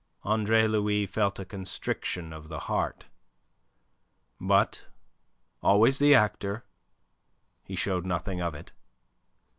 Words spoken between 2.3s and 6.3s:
of the heart. But always the